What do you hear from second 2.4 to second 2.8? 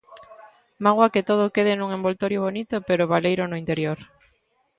bonito